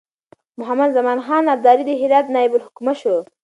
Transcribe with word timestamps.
محمدزمان 0.59 1.19
خان 1.25 1.43
ابدالي 1.55 1.83
د 1.87 1.91
هرات 2.01 2.25
نایب 2.35 2.51
الحکومه 2.57 2.93
شو. 3.01 3.15